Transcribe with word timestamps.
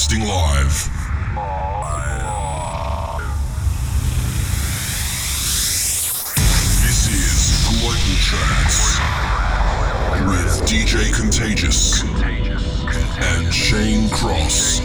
Broadcasting 0.00 0.26
live. 0.26 0.88
This 6.80 7.00
is 7.12 7.68
Global 7.68 8.16
Trance 8.22 8.98
with 10.26 10.52
DJ 10.66 11.12
Contagious 11.14 12.02
and 13.20 13.52
Shane 13.52 14.08
Cross. 14.08 14.80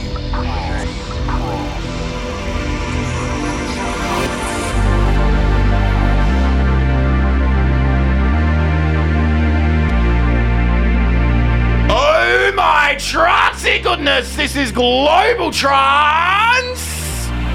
Oh 12.95 12.97
trancy 12.97 13.79
goodness! 13.79 14.37
This 14.37 14.55
is 14.55 14.71
Global 14.71 15.51
Trance 15.51 16.79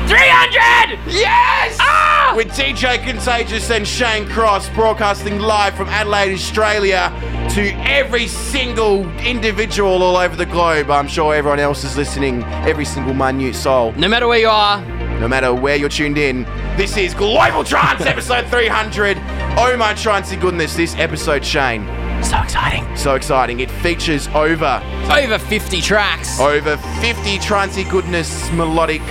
300! 0.06 0.98
Yes! 1.06 1.78
Ah! 1.80 2.34
With 2.36 2.48
DJ 2.48 3.02
Contagious 3.02 3.70
and 3.70 3.88
Shane 3.88 4.28
Cross 4.28 4.68
broadcasting 4.70 5.38
live 5.38 5.74
from 5.74 5.88
Adelaide, 5.88 6.34
Australia 6.34 7.10
to 7.54 7.72
every 7.88 8.26
single 8.26 9.08
individual 9.20 10.02
all 10.02 10.18
over 10.18 10.36
the 10.36 10.44
globe. 10.44 10.90
I'm 10.90 11.08
sure 11.08 11.34
everyone 11.34 11.58
else 11.58 11.84
is 11.84 11.96
listening, 11.96 12.44
every 12.44 12.84
single 12.84 13.14
minute 13.14 13.54
soul. 13.54 13.92
No 13.92 14.08
matter 14.08 14.28
where 14.28 14.40
you 14.40 14.48
are, 14.50 14.84
No 15.20 15.26
matter 15.26 15.54
where 15.54 15.76
you're 15.76 15.88
tuned 15.88 16.18
in, 16.18 16.44
this 16.76 16.98
is 16.98 17.14
Global 17.14 17.64
Trance 17.64 18.02
episode 18.06 18.46
300. 18.48 19.16
Oh 19.56 19.74
my 19.78 19.94
trancy 19.94 20.36
goodness, 20.36 20.76
this 20.76 20.94
episode, 20.96 21.46
Shane. 21.46 21.99
So 22.22 22.38
exciting. 22.42 22.96
So 22.96 23.14
exciting. 23.14 23.60
It 23.60 23.70
features 23.70 24.28
over 24.28 24.82
Over 25.10 25.38
50 25.38 25.80
tracks. 25.80 26.38
over 26.40 26.76
50 27.00 27.38
trancy 27.38 27.84
goodness 27.84 28.50
melodic 28.52 29.02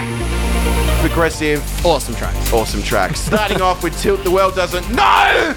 progressive 1.02 1.62
Awesome 1.86 2.14
tracks. 2.16 2.52
awesome 2.54 2.82
tracks 2.84 3.22
starting 3.22 3.62
off 3.62 3.84
with 3.84 3.98
tilt 4.02 4.22
the 4.26 4.32
world 4.32 4.54
doesn't 4.56 4.90
know 4.94 5.56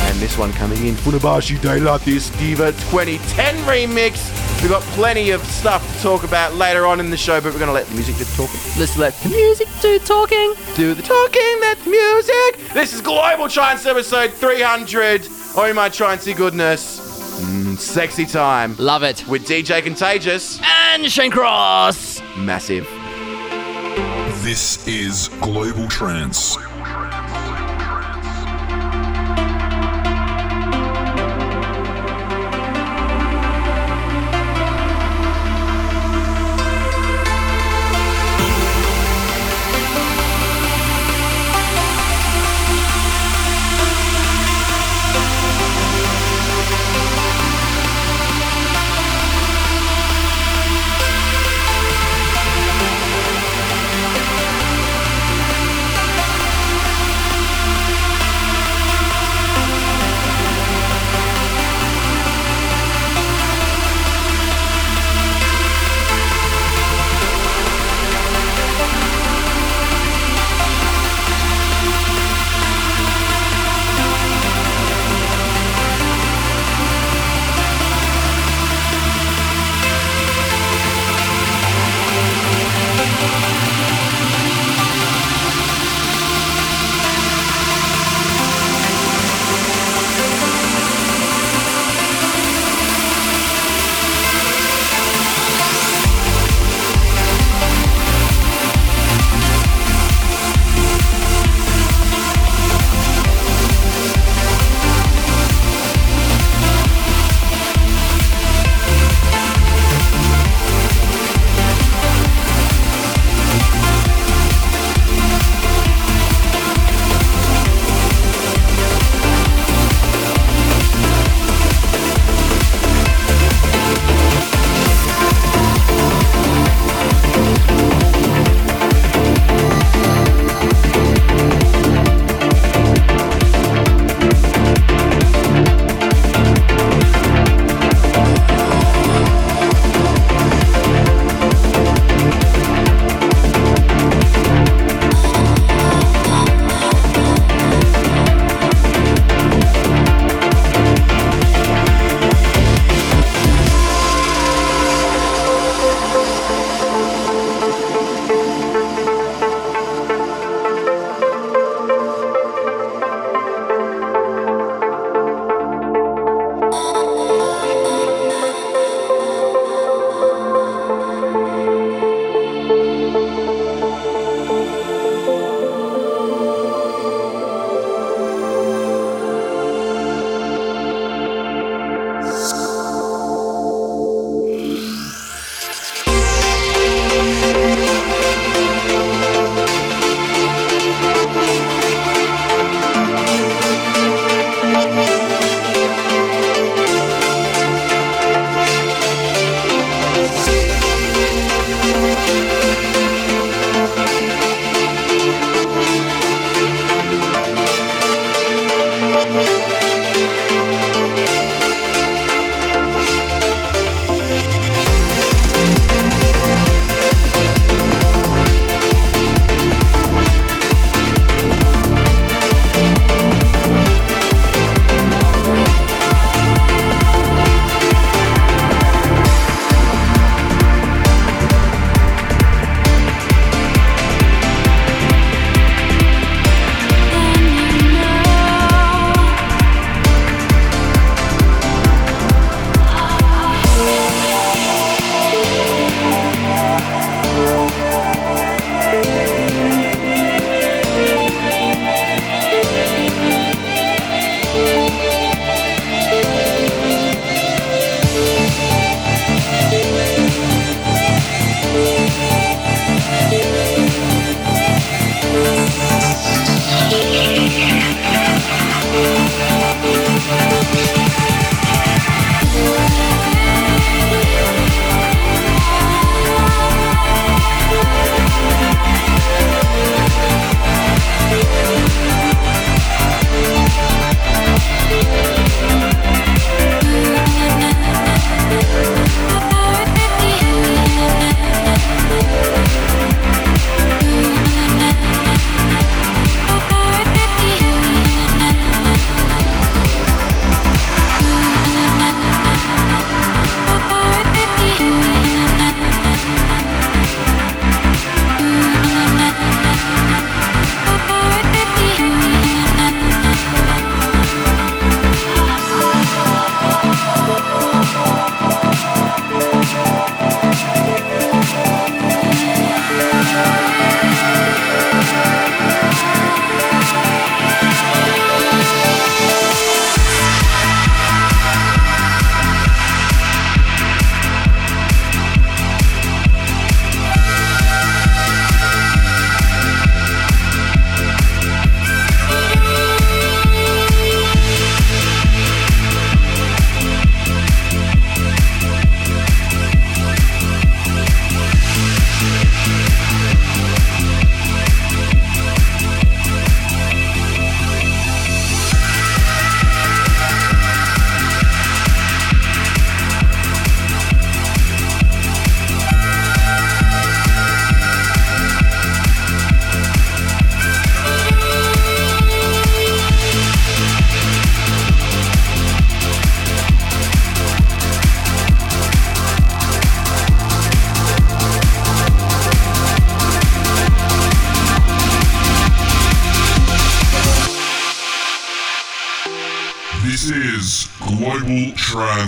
and 0.00 0.18
this 0.20 0.38
one 0.38 0.52
coming 0.52 0.86
in 0.86 0.94
funabashi 0.94 1.60
Daylight 1.60 2.00
this 2.02 2.30
diva 2.38 2.70
2010 2.72 3.56
remix 3.64 4.30
we've 4.62 4.70
got 4.70 4.82
plenty 4.94 5.30
of 5.30 5.44
stuff 5.46 5.82
to 5.96 6.02
talk 6.02 6.22
about 6.22 6.54
later 6.54 6.86
on 6.86 7.00
in 7.00 7.10
the 7.10 7.16
show 7.16 7.40
but 7.40 7.52
we're 7.52 7.58
gonna 7.58 7.72
let 7.72 7.86
the 7.86 7.94
music 7.94 8.16
do 8.18 8.24
the 8.24 8.36
talking 8.36 8.60
Let's 8.78 8.96
let 8.96 9.14
the 9.14 9.30
music 9.30 9.66
do 9.82 9.98
talking. 9.98 10.54
do 10.76 10.94
the 10.94 11.02
talking 11.02 11.56
let 11.60 11.78
the 11.80 11.90
music 11.90 12.72
this 12.72 12.92
is 12.92 13.00
global 13.00 13.48
trance 13.48 13.84
episode 13.84 14.32
300 14.32 15.24
oh 15.60 15.72
my 15.74 15.88
trancy 15.88 16.34
goodness 16.34 17.06
Mm, 17.38 17.78
sexy 17.78 18.26
time 18.26 18.74
Love 18.78 19.04
it. 19.04 19.24
with 19.28 19.46
dj 19.46 19.80
contagious 19.82 20.58
And 20.64 21.10
Shane 21.10 21.30
Cross. 21.30 22.20
massive 22.36 22.84
This 24.42 24.86
is 24.88 25.28
Global 25.40 25.86
Trance. 25.88 26.56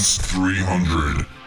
Trance 0.00 0.16
300. 0.32 1.39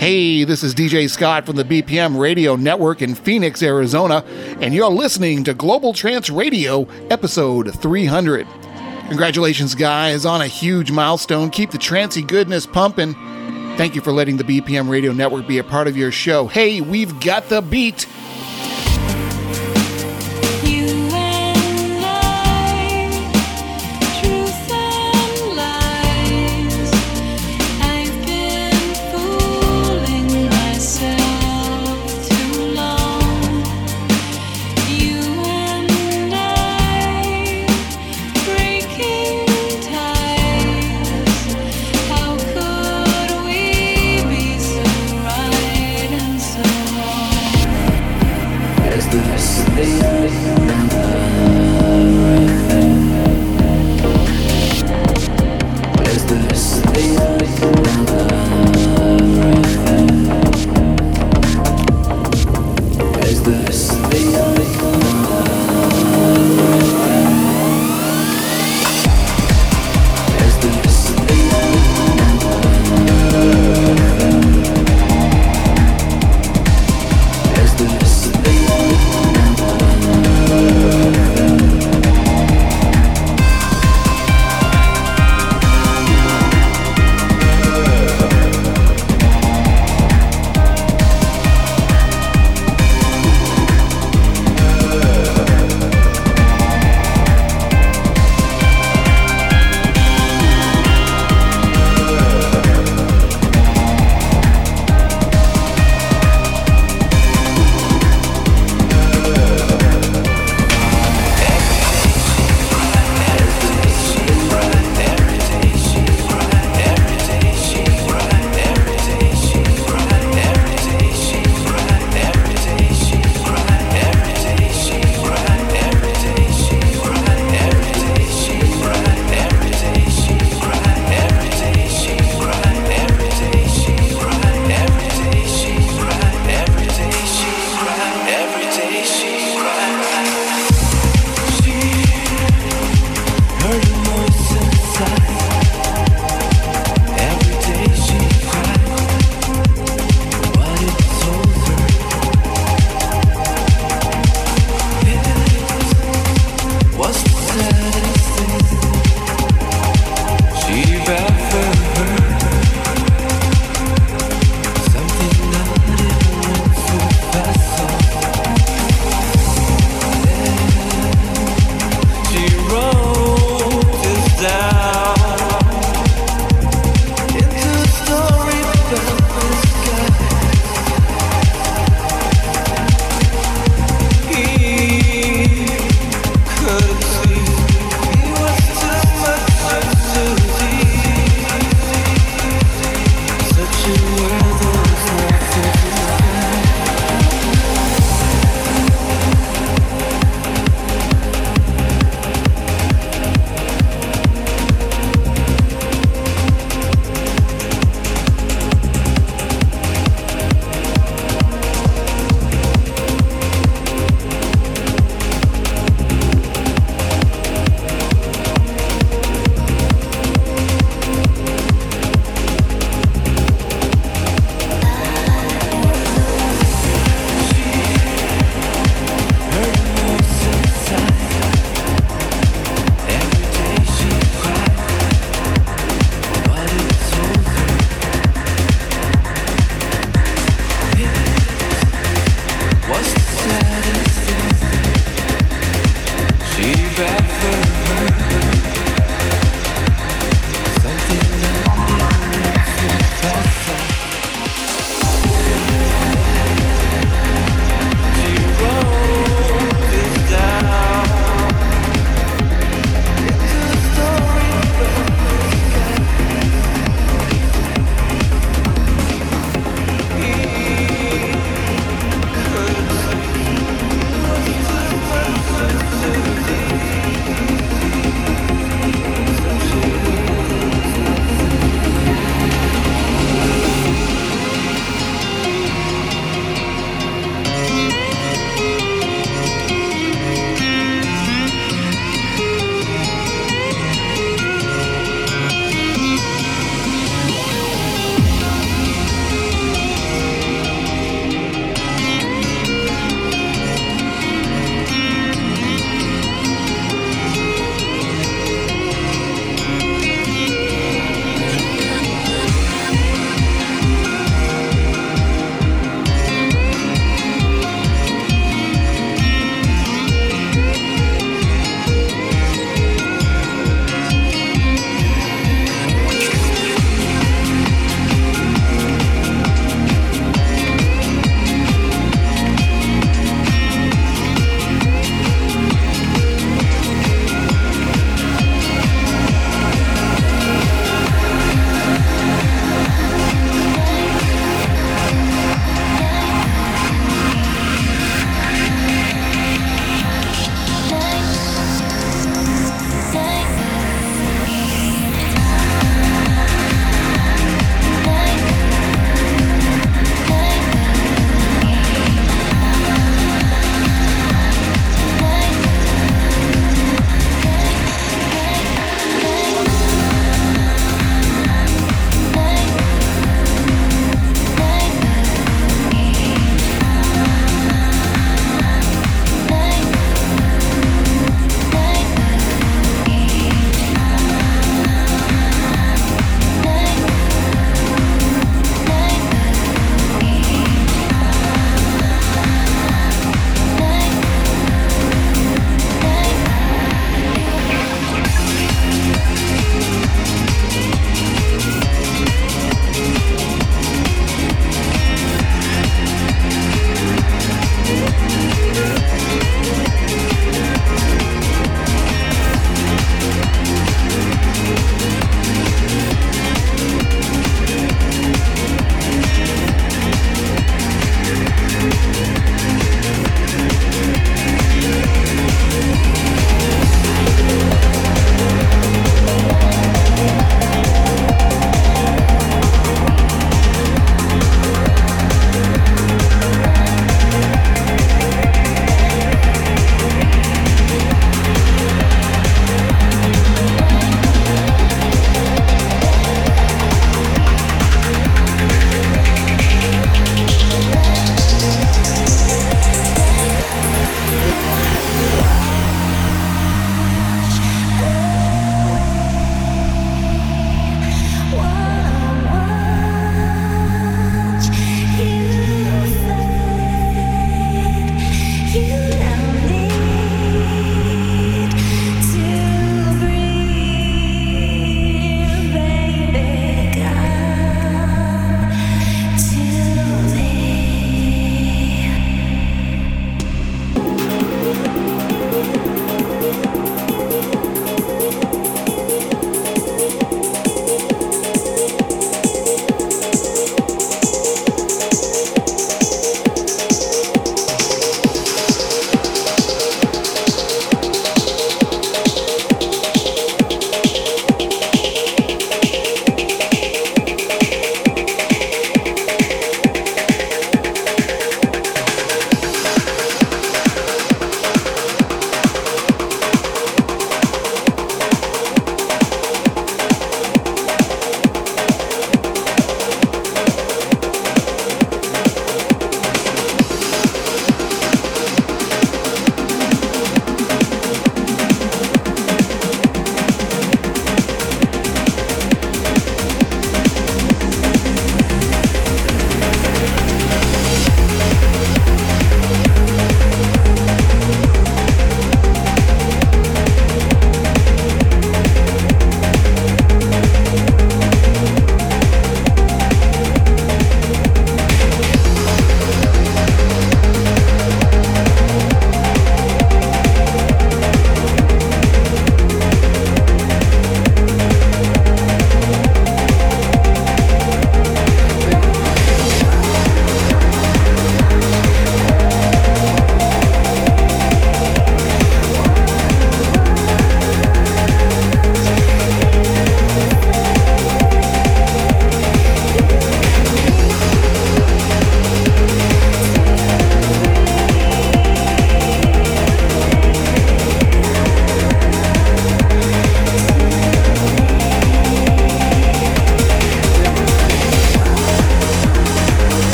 Hey, 0.00 0.44
this 0.44 0.62
is 0.62 0.74
DJ 0.74 1.10
Scott 1.10 1.44
from 1.44 1.56
the 1.56 1.62
BPM 1.62 2.18
Radio 2.18 2.56
Network 2.56 3.02
in 3.02 3.14
Phoenix, 3.14 3.62
Arizona, 3.62 4.24
and 4.62 4.72
you're 4.72 4.88
listening 4.88 5.44
to 5.44 5.52
Global 5.52 5.92
Trance 5.92 6.30
Radio, 6.30 6.88
episode 7.10 7.78
300. 7.82 8.46
Congratulations, 9.08 9.74
guys, 9.74 10.24
on 10.24 10.40
a 10.40 10.46
huge 10.46 10.90
milestone. 10.90 11.50
Keep 11.50 11.72
the 11.72 11.76
trancy 11.76 12.22
goodness 12.22 12.64
pumping. 12.64 13.12
Thank 13.76 13.94
you 13.94 14.00
for 14.00 14.10
letting 14.10 14.38
the 14.38 14.44
BPM 14.44 14.88
Radio 14.88 15.12
Network 15.12 15.46
be 15.46 15.58
a 15.58 15.64
part 15.64 15.86
of 15.86 15.98
your 15.98 16.10
show. 16.10 16.46
Hey, 16.46 16.80
we've 16.80 17.20
got 17.20 17.50
the 17.50 17.60
beat. 17.60 18.06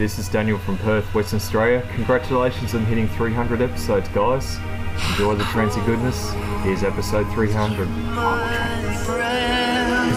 This 0.00 0.18
is 0.18 0.28
Daniel 0.30 0.58
from 0.58 0.78
Perth, 0.78 1.14
Western 1.14 1.36
Australia. 1.36 1.86
Congratulations 1.94 2.74
on 2.74 2.86
hitting 2.86 3.06
300 3.06 3.60
episodes, 3.60 4.08
guys. 4.08 4.58
Enjoy 5.10 5.34
the 5.34 5.44
trancy 5.44 5.82
goodness. 5.82 6.32
Here's 6.62 6.82
episode 6.82 7.30
300. 7.34 7.86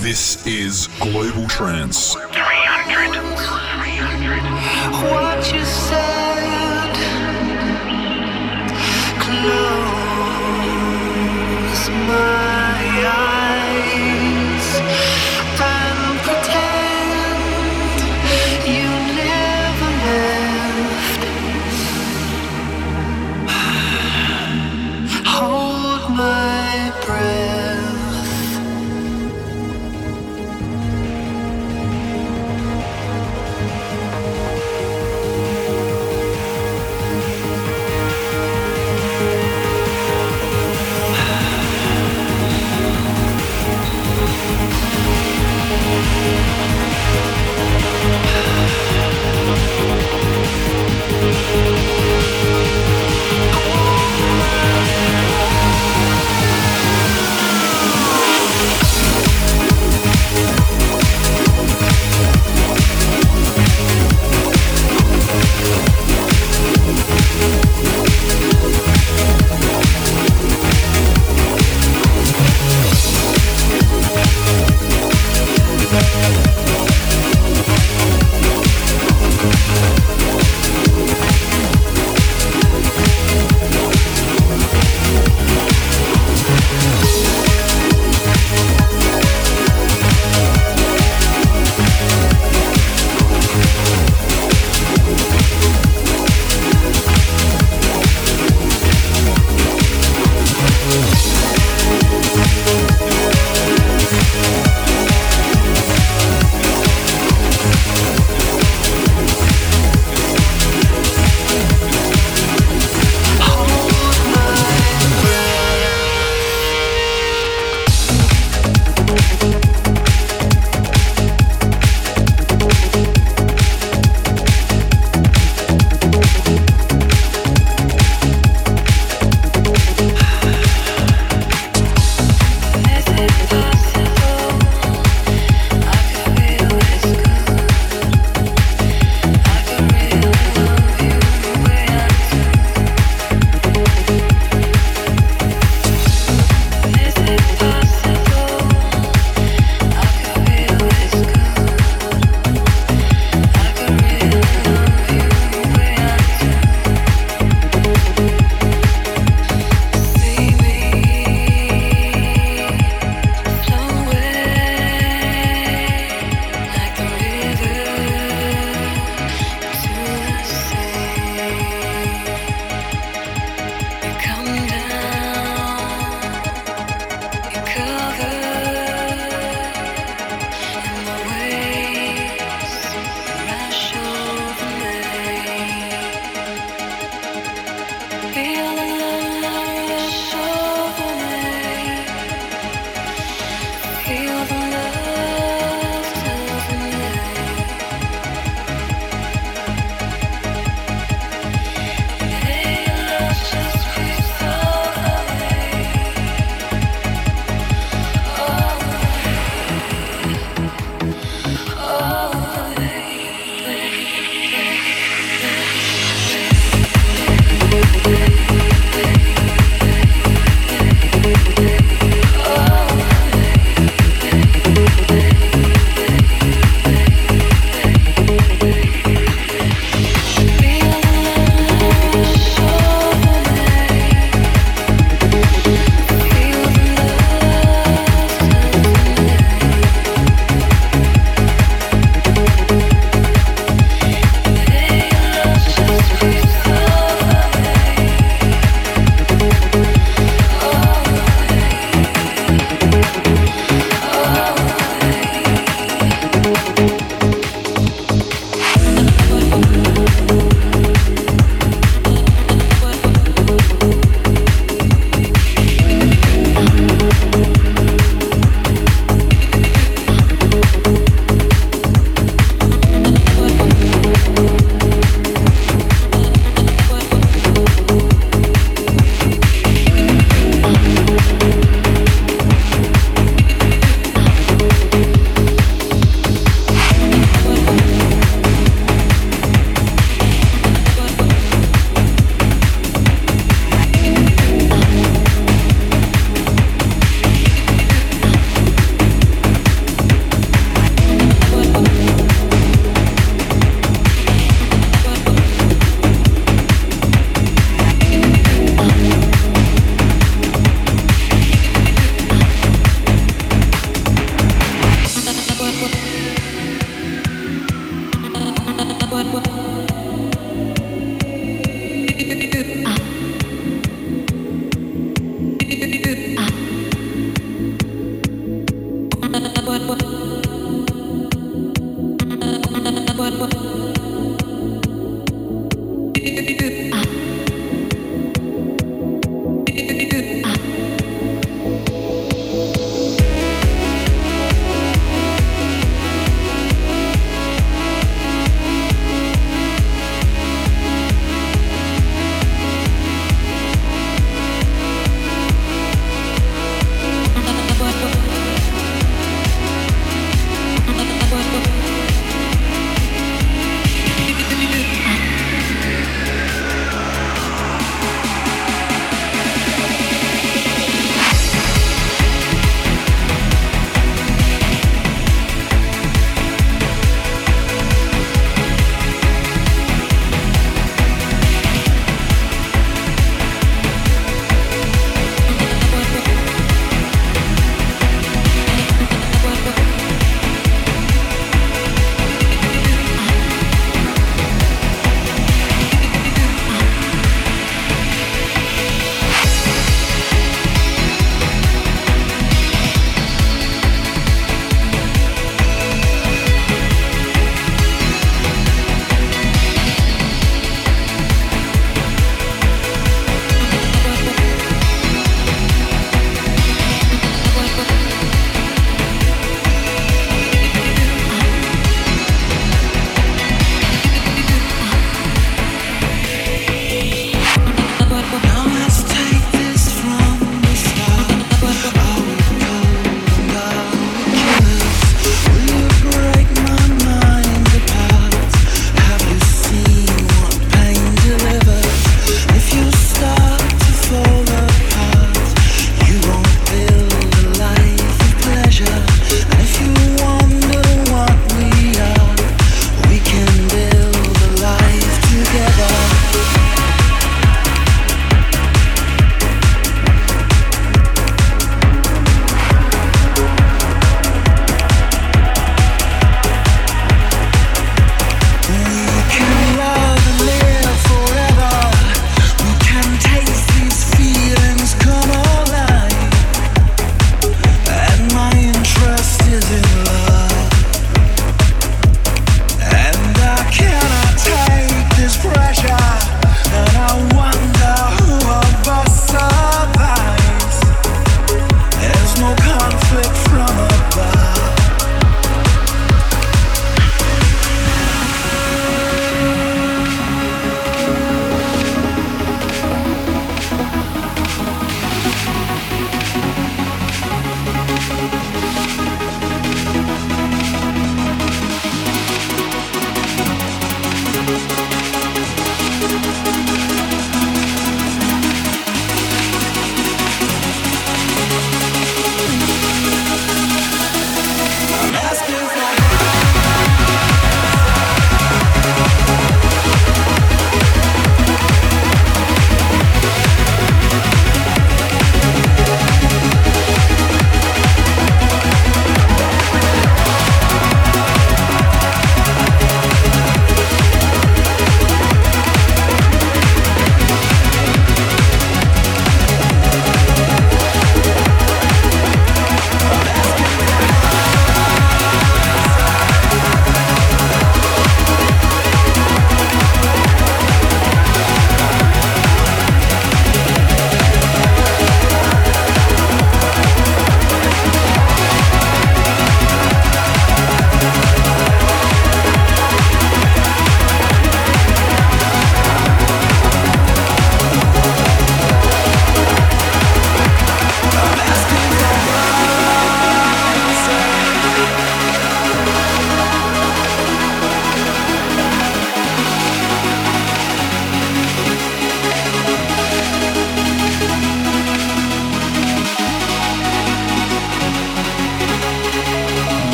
This 0.00 0.46
is 0.46 0.86
Global 0.98 1.46
Trance. 1.46 2.14
300. 2.14 3.36
300. 3.36 4.40
What 5.12 5.52
you 5.52 5.62
said. 5.66 6.96
Close 9.20 9.90
my 11.90 13.12
eyes 13.14 13.25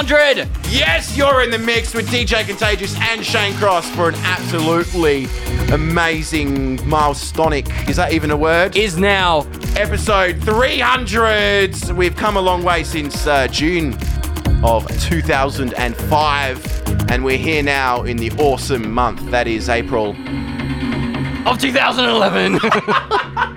100. 0.00 0.48
Yes, 0.70 1.14
you're 1.14 1.42
in 1.42 1.50
the 1.50 1.58
mix 1.58 1.92
with 1.92 2.08
DJ 2.08 2.46
Contagious 2.46 2.98
and 3.00 3.22
Shane 3.22 3.52
Cross 3.56 3.90
for 3.90 4.08
an 4.08 4.14
absolutely 4.14 5.26
amazing 5.74 6.78
milestonic. 6.78 7.86
Is 7.86 7.96
that 7.96 8.14
even 8.14 8.30
a 8.30 8.36
word? 8.36 8.76
Is 8.76 8.96
now. 8.96 9.40
Episode 9.76 10.42
300. 10.42 11.90
We've 11.90 12.16
come 12.16 12.38
a 12.38 12.40
long 12.40 12.62
way 12.62 12.82
since 12.82 13.26
uh, 13.26 13.46
June 13.48 13.92
of 14.64 14.88
2005, 15.02 17.10
and 17.10 17.22
we're 17.22 17.36
here 17.36 17.62
now 17.62 18.04
in 18.04 18.16
the 18.16 18.30
awesome 18.38 18.90
month 18.90 19.30
that 19.30 19.46
is 19.46 19.68
April 19.68 20.16
of 21.46 21.60
2011. 21.60 22.58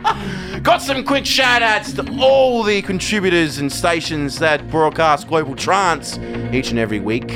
Got 0.64 0.82
some 0.82 1.04
quick 1.04 1.26
shout 1.26 1.62
outs 1.62 1.92
to 1.92 2.10
all 2.22 2.64
the 2.64 2.82
contributors 2.82 3.58
and 3.58 3.70
stations 3.70 4.40
that 4.40 4.70
broadcast 4.70 5.28
Global 5.28 5.58
Trance 5.58 6.18
each 6.54 6.70
and 6.70 6.80
every 6.80 7.02
week. 7.02 7.30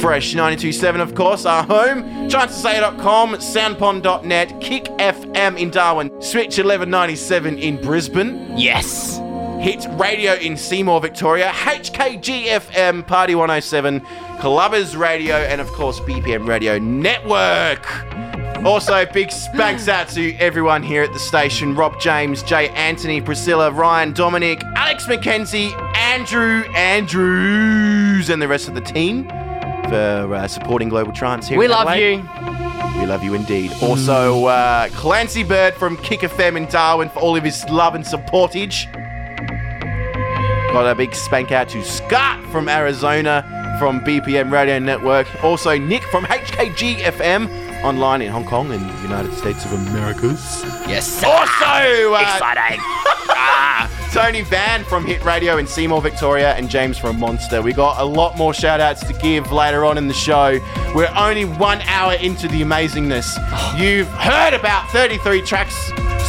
Fresh 0.00 0.34
927, 0.34 1.02
of 1.02 1.14
course, 1.14 1.44
our 1.44 1.62
home. 1.64 2.02
Trancesayer.com, 2.30 3.34
soundpond.net, 3.34 4.60
Kick 4.62 4.84
FM 4.84 5.58
in 5.58 5.70
Darwin, 5.70 6.08
Switch 6.22 6.56
1197 6.56 7.58
in 7.58 7.80
Brisbane, 7.82 8.56
yes. 8.56 9.18
Hit 9.60 9.86
Radio 9.98 10.32
in 10.34 10.56
Seymour, 10.56 11.02
Victoria, 11.02 11.50
HKGFM, 11.50 13.06
Party 13.06 13.34
107, 13.34 14.00
Clubbers 14.38 14.98
Radio, 14.98 15.36
and 15.36 15.60
of 15.60 15.68
course, 15.68 16.00
BPM 16.00 16.48
Radio 16.48 16.78
Network. 16.78 18.15
Also, 18.76 19.06
big 19.06 19.30
spanks 19.30 19.86
out 19.86 20.08
to 20.08 20.34
everyone 20.38 20.82
here 20.82 21.02
at 21.04 21.12
the 21.12 21.20
station 21.20 21.74
Rob 21.74 22.00
James, 22.00 22.42
Jay 22.42 22.68
Anthony, 22.70 23.20
Priscilla, 23.20 23.70
Ryan, 23.70 24.12
Dominic, 24.12 24.60
Alex 24.74 25.06
McKenzie, 25.06 25.72
Andrew 25.96 26.64
Andrews, 26.74 28.28
and 28.28 28.42
the 28.42 28.48
rest 28.48 28.66
of 28.66 28.74
the 28.74 28.80
team 28.80 29.28
for 29.28 30.34
uh, 30.34 30.48
supporting 30.48 30.88
Global 30.88 31.12
Trance 31.12 31.46
here 31.46 31.56
We 31.56 31.68
love 31.68 31.86
Adelaide. 31.86 32.16
you. 32.16 33.00
We 33.00 33.06
love 33.06 33.22
you 33.22 33.34
indeed. 33.34 33.72
Also, 33.80 34.46
uh, 34.46 34.88
Clancy 34.88 35.44
Bird 35.44 35.74
from 35.74 35.96
Kick 35.98 36.20
FM 36.20 36.56
in 36.56 36.66
Darwin 36.66 37.08
for 37.08 37.20
all 37.20 37.36
of 37.36 37.44
his 37.44 37.64
love 37.70 37.94
and 37.94 38.04
supportage. 38.04 38.92
Got 40.72 40.90
a 40.90 40.94
big 40.96 41.14
spank 41.14 41.52
out 41.52 41.68
to 41.68 41.84
Scott 41.84 42.44
from 42.50 42.68
Arizona 42.68 43.44
from 43.78 44.00
BPM 44.00 44.50
Radio 44.50 44.80
Network. 44.80 45.28
Also, 45.44 45.78
Nick 45.78 46.02
from 46.04 46.24
HKG 46.24 46.96
FM 46.96 47.65
online 47.84 48.22
in 48.22 48.30
Hong 48.30 48.44
Kong 48.44 48.72
and 48.72 48.88
the 48.88 49.02
United 49.02 49.32
States 49.34 49.64
of 49.64 49.72
Americas. 49.72 50.62
Yes. 50.86 51.22
Also, 51.22 52.14
uh, 52.14 52.20
Exciting. 52.20 52.80
Tony 54.12 54.40
Van 54.42 54.82
from 54.84 55.04
Hit 55.04 55.22
Radio 55.24 55.58
in 55.58 55.66
Seymour, 55.66 56.00
Victoria, 56.00 56.54
and 56.54 56.70
James 56.70 56.96
from 56.96 57.20
Monster. 57.20 57.60
We 57.60 57.72
got 57.74 58.00
a 58.00 58.04
lot 58.04 58.36
more 58.38 58.54
shout 58.54 58.80
outs 58.80 59.06
to 59.06 59.12
give 59.12 59.52
later 59.52 59.84
on 59.84 59.98
in 59.98 60.08
the 60.08 60.14
show. 60.14 60.58
We're 60.94 61.12
only 61.14 61.44
one 61.44 61.82
hour 61.82 62.14
into 62.14 62.48
the 62.48 62.62
amazingness. 62.62 63.36
You've 63.78 64.08
heard 64.08 64.54
about 64.54 64.88
33 64.90 65.42
tracks 65.42 65.74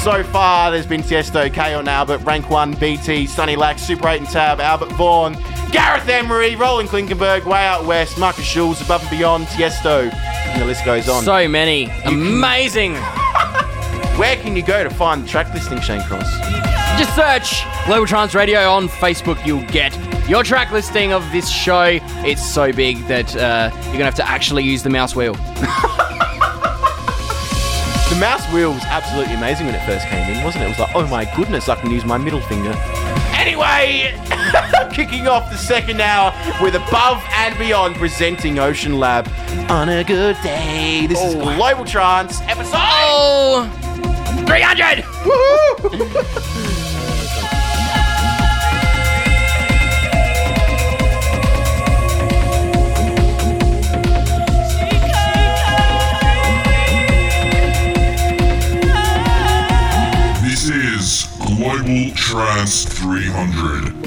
so 0.03 0.23
far. 0.23 0.71
There's 0.71 0.85
been 0.85 1.01
Tiesto, 1.01 1.49
Kyau 1.49 1.79
and 1.79 1.87
Albert, 1.87 2.19
Rank 2.19 2.49
1, 2.49 2.73
BT, 2.73 3.25
Sunny 3.25 3.55
Lax, 3.55 3.81
Super 3.83 4.09
8 4.09 4.19
and 4.21 4.29
Tab, 4.29 4.59
Albert 4.59 4.91
Vaughan, 4.93 5.37
Gareth 5.71 6.07
Emery, 6.09 6.55
Roland 6.55 6.89
Klinkenberg, 6.89 7.45
Way 7.45 7.65
Out 7.65 7.85
West, 7.85 8.17
Markus 8.17 8.45
Schulz, 8.45 8.81
Above 8.81 9.01
and 9.01 9.09
Beyond, 9.11 9.47
Tiesto, 9.47 10.09
and 10.47 10.61
the 10.61 10.65
list 10.65 10.85
goes 10.85 11.07
on. 11.09 11.23
So 11.23 11.47
many. 11.47 11.85
Amazing. 12.05 12.95
Where 14.17 14.35
can 14.37 14.55
you 14.55 14.63
go 14.63 14.83
to 14.83 14.89
find 14.89 15.23
the 15.23 15.27
track 15.27 15.53
listing, 15.53 15.79
Shane 15.79 16.01
Cross? 16.03 16.29
Just 16.97 17.15
search 17.15 17.63
Global 17.85 18.07
Trance 18.07 18.33
Radio 18.33 18.69
on 18.71 18.87
Facebook. 18.87 19.45
You'll 19.45 19.65
get 19.67 19.95
your 20.27 20.43
track 20.43 20.71
listing 20.71 21.13
of 21.13 21.23
this 21.31 21.47
show. 21.49 21.99
It's 22.25 22.43
so 22.43 22.71
big 22.73 22.97
that 23.07 23.35
uh, 23.35 23.69
you're 23.73 23.83
going 23.83 23.99
to 23.99 24.05
have 24.05 24.15
to 24.15 24.27
actually 24.27 24.63
use 24.63 24.81
the 24.83 24.89
mouse 24.89 25.15
wheel. 25.15 25.35
The 28.09 28.15
mouse 28.21 28.51
wheel 28.53 28.71
was 28.71 28.83
absolutely 28.85 29.35
amazing 29.35 29.65
when 29.65 29.75
it 29.75 29.85
first 29.85 30.07
came 30.07 30.33
in, 30.33 30.41
wasn't 30.41 30.63
it? 30.63 30.67
It 30.67 30.69
was 30.69 30.79
like, 30.79 30.95
oh 30.95 31.05
my 31.07 31.25
goodness, 31.35 31.67
I 31.67 31.75
can 31.75 31.91
use 31.91 32.05
my 32.05 32.17
middle 32.17 32.39
finger. 32.39 32.71
Anyway, 33.59 34.13
kicking 34.93 35.27
off 35.27 35.49
the 35.49 35.57
second 35.57 35.99
hour 35.99 36.31
with 36.61 36.75
Above 36.75 37.23
and 37.31 37.57
Beyond 37.57 37.95
presenting 37.95 38.55
Oceanlab 38.55 39.27
on 39.71 39.89
a 39.89 40.03
good 40.03 40.37
day. 40.43 41.07
This 41.07 41.19
is 41.19 41.33
oh. 41.33 41.55
Global 41.55 41.83
Trance 41.83 42.39
episode. 42.41 42.75
Oh! 42.75 43.67
300! 44.45 45.03
This 45.91 46.76
Global 61.57 62.11
Trance 62.11 62.85
300. 62.85 64.06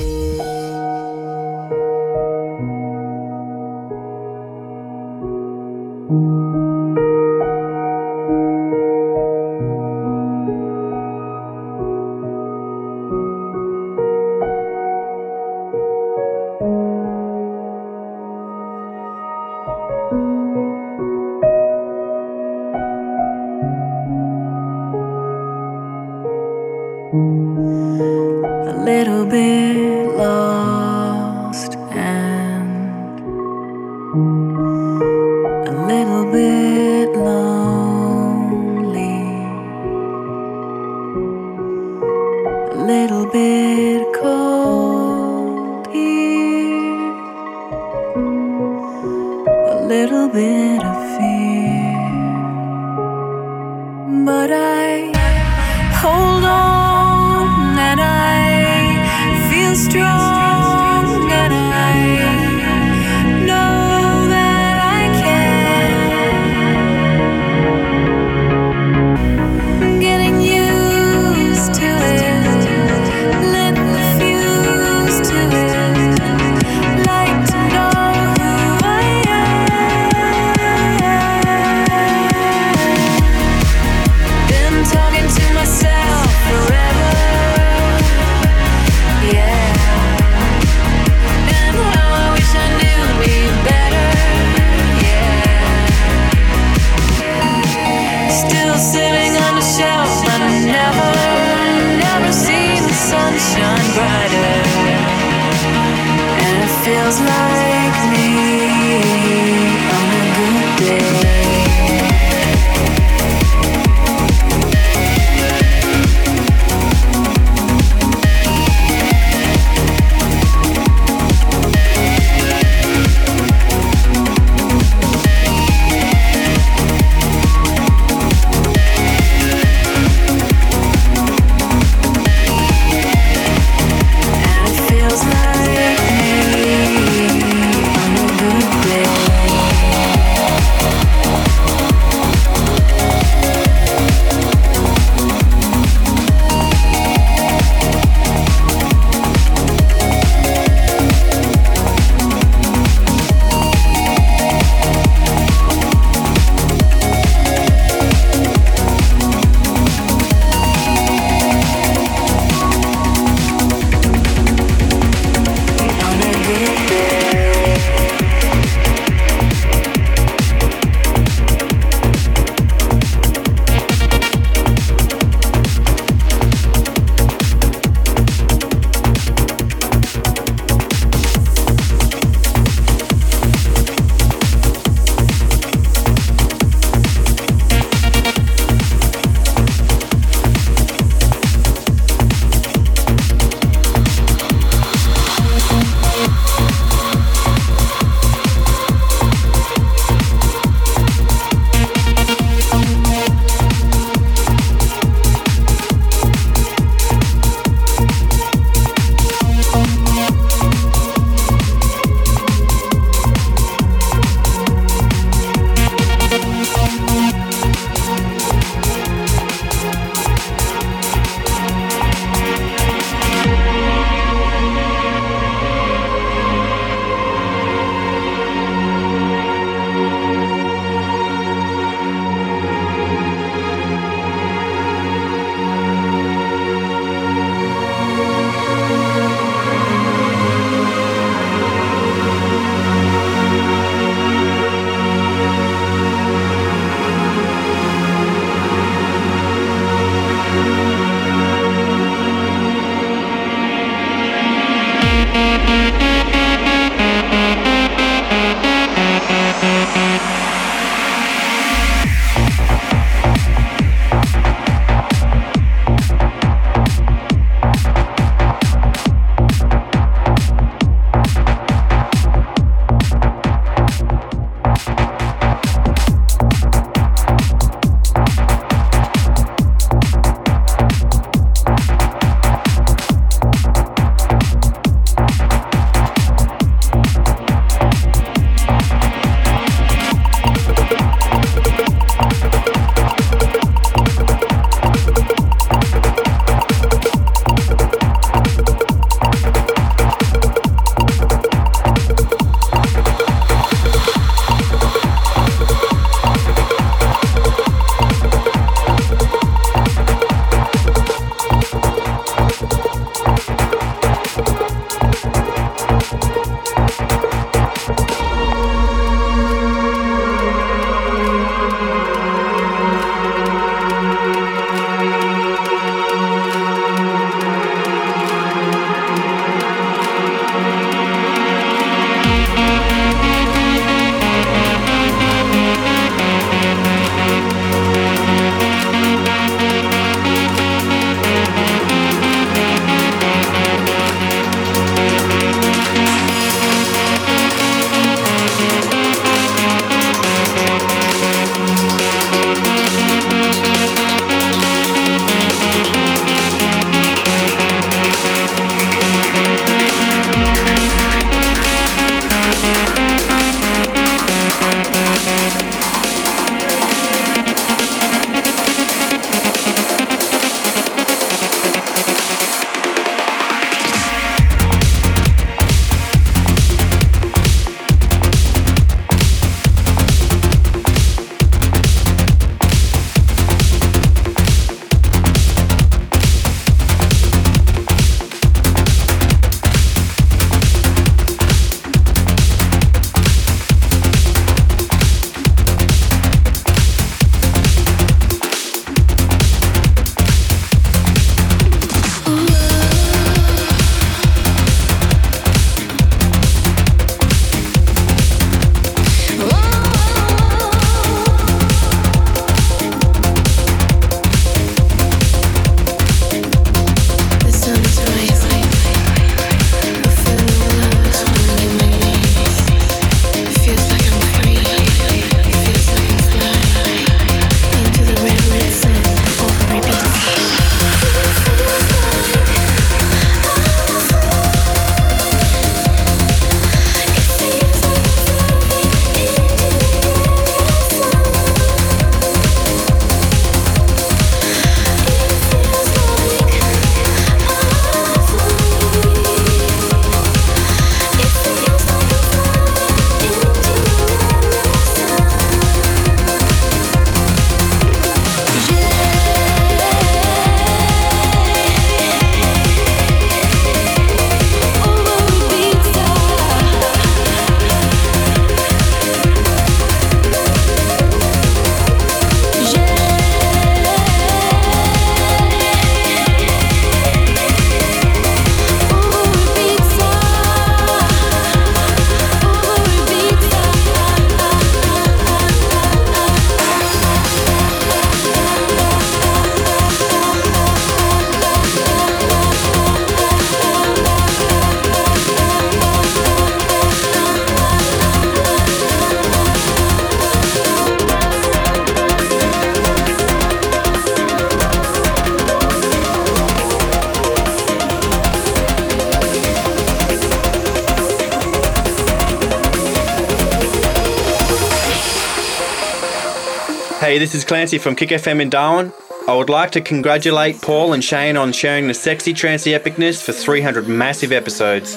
This 517.30 517.44
is 517.44 517.44
Clancy 517.44 517.78
from 517.78 517.94
Kick 517.94 518.08
FM 518.08 518.40
in 518.40 518.50
Darwin. 518.50 518.92
I 519.28 519.36
would 519.36 519.48
like 519.48 519.70
to 519.70 519.80
congratulate 519.80 520.60
Paul 520.60 520.94
and 520.94 521.04
Shane 521.04 521.36
on 521.36 521.52
sharing 521.52 521.86
the 521.86 521.94
sexy 521.94 522.34
trancy 522.34 522.72
epicness 522.72 523.22
for 523.22 523.30
300 523.30 523.86
massive 523.86 524.32
episodes. 524.32 524.96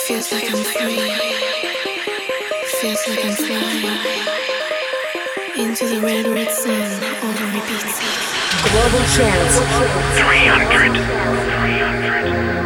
Feels 0.00 0.32
like 0.32 0.50
I'm 0.50 0.64
free. 0.64 0.98
Feels 2.80 3.06
like 3.06 3.24
I'm 3.24 3.34
flying 3.36 3.84
into 5.60 5.86
the 5.86 6.00
red, 6.00 6.26
red 6.26 6.50
sun 6.50 6.74
over 7.22 7.44
repeat. 7.54 7.86
Global 8.72 8.98
Trance. 9.14 9.60
300. 10.18 10.90
300. 10.90 12.63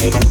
Hey, 0.00 0.30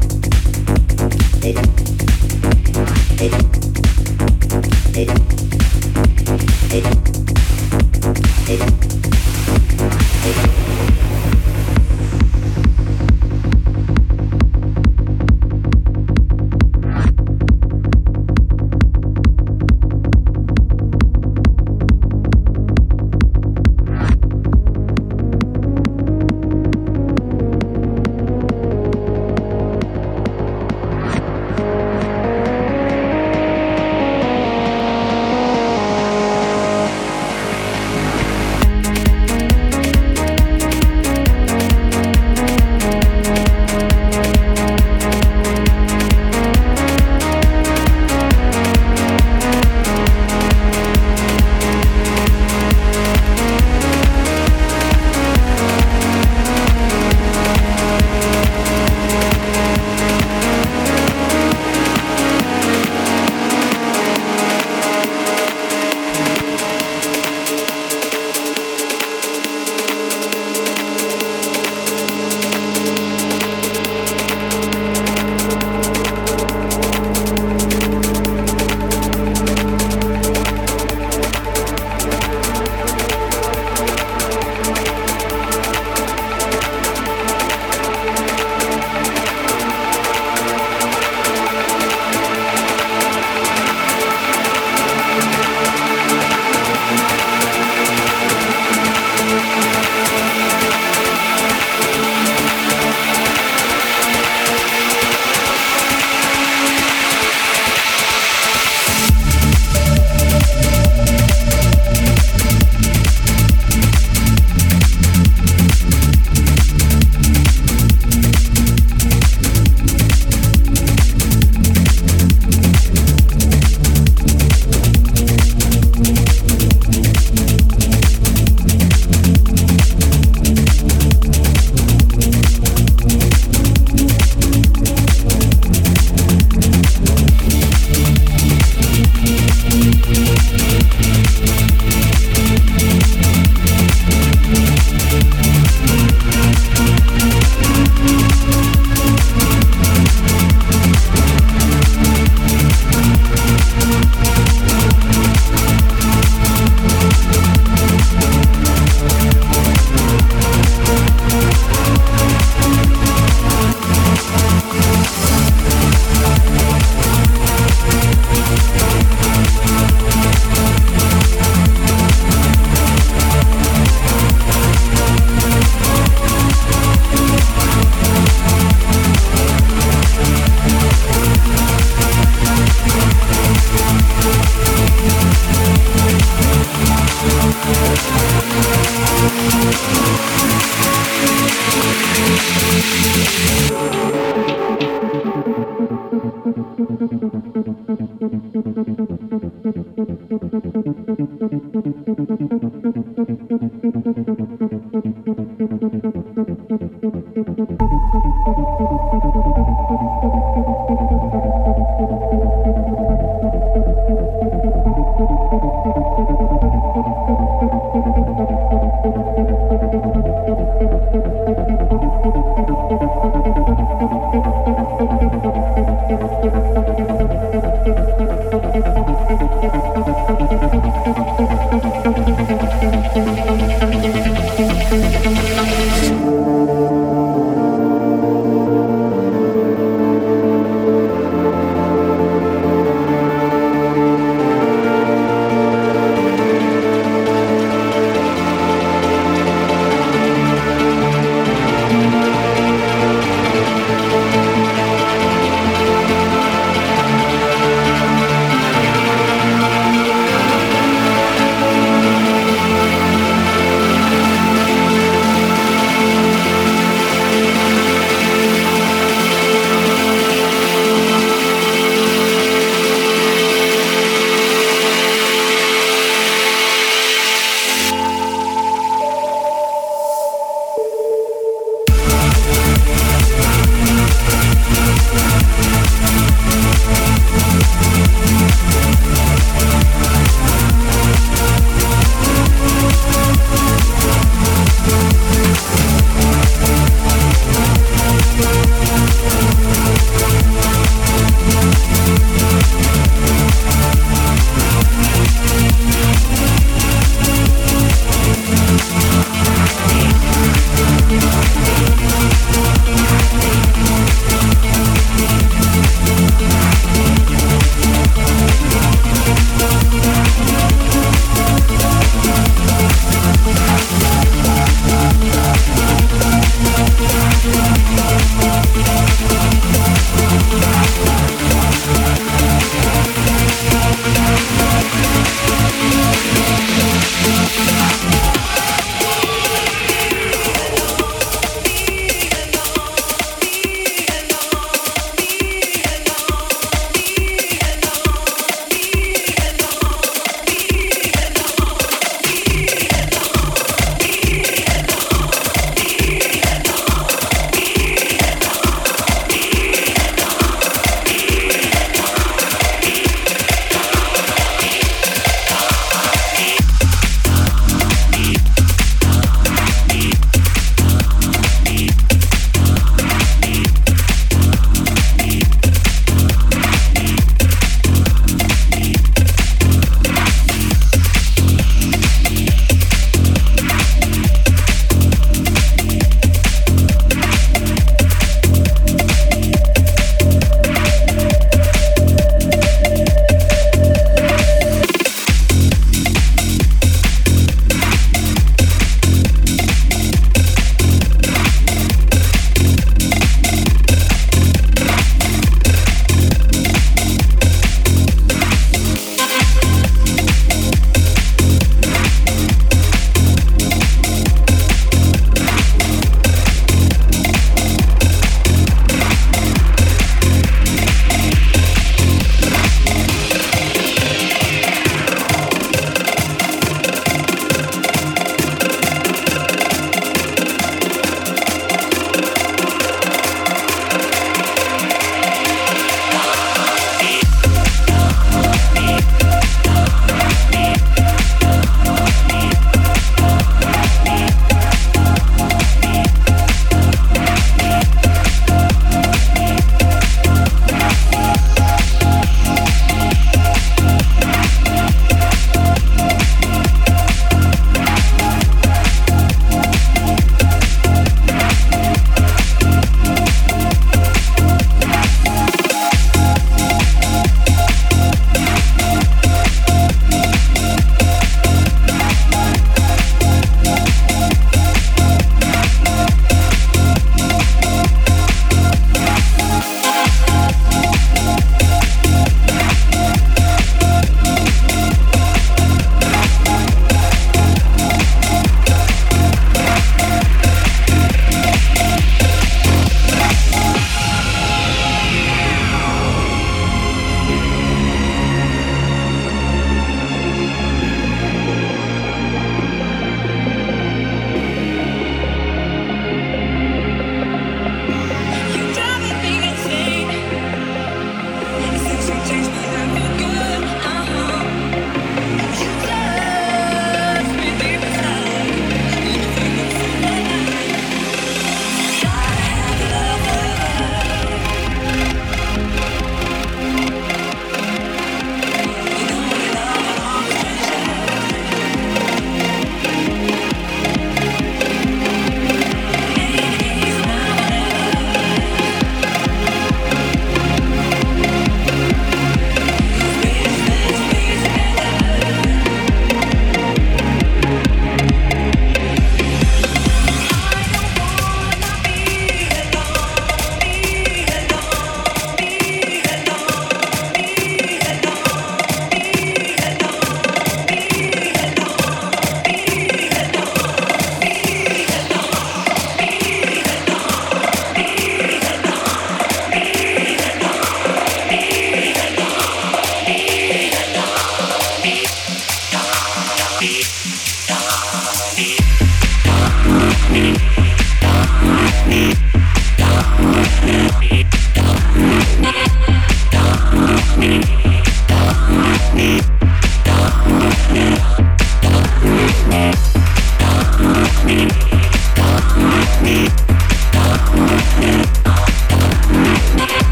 Thank 198.63 199.00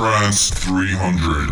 300. 0.00 0.50
300. 0.54 1.49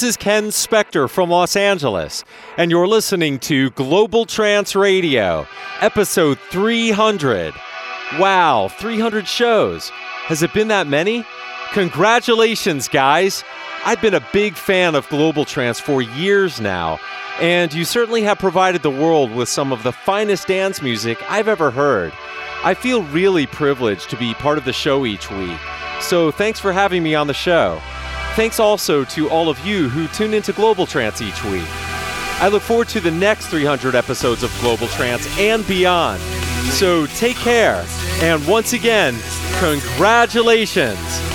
This 0.00 0.08
is 0.08 0.16
Ken 0.16 0.44
Spector 0.46 1.10
from 1.10 1.28
Los 1.28 1.56
Angeles, 1.56 2.24
and 2.56 2.70
you're 2.70 2.88
listening 2.88 3.38
to 3.40 3.68
Global 3.72 4.24
Trance 4.24 4.74
Radio, 4.74 5.46
episode 5.82 6.38
300. 6.50 7.52
Wow, 8.18 8.68
300 8.68 9.28
shows. 9.28 9.90
Has 10.24 10.42
it 10.42 10.54
been 10.54 10.68
that 10.68 10.86
many? 10.86 11.26
Congratulations, 11.72 12.88
guys! 12.88 13.44
I've 13.84 14.00
been 14.00 14.14
a 14.14 14.26
big 14.32 14.54
fan 14.54 14.94
of 14.94 15.06
Global 15.10 15.44
Trance 15.44 15.78
for 15.78 16.00
years 16.00 16.62
now, 16.62 16.98
and 17.38 17.70
you 17.74 17.84
certainly 17.84 18.22
have 18.22 18.38
provided 18.38 18.80
the 18.80 18.90
world 18.90 19.30
with 19.34 19.50
some 19.50 19.70
of 19.70 19.82
the 19.82 19.92
finest 19.92 20.48
dance 20.48 20.80
music 20.80 21.18
I've 21.28 21.48
ever 21.48 21.70
heard. 21.70 22.14
I 22.64 22.72
feel 22.72 23.02
really 23.02 23.46
privileged 23.46 24.08
to 24.08 24.16
be 24.16 24.32
part 24.32 24.56
of 24.56 24.64
the 24.64 24.72
show 24.72 25.04
each 25.04 25.30
week, 25.30 25.60
so 26.00 26.30
thanks 26.30 26.58
for 26.58 26.72
having 26.72 27.02
me 27.02 27.14
on 27.14 27.26
the 27.26 27.34
show. 27.34 27.82
Thanks 28.36 28.60
also 28.60 29.04
to 29.06 29.28
all 29.28 29.48
of 29.48 29.58
you 29.66 29.88
who 29.88 30.06
tune 30.08 30.34
into 30.34 30.52
Global 30.52 30.86
Trance 30.86 31.20
each 31.20 31.44
week. 31.44 31.66
I 32.40 32.48
look 32.48 32.62
forward 32.62 32.88
to 32.88 33.00
the 33.00 33.10
next 33.10 33.48
300 33.48 33.94
episodes 33.94 34.42
of 34.42 34.56
Global 34.60 34.86
Trance 34.88 35.26
and 35.38 35.66
beyond. 35.66 36.20
So 36.70 37.06
take 37.06 37.36
care, 37.36 37.84
and 38.22 38.46
once 38.46 38.72
again, 38.72 39.16
congratulations! 39.58 41.29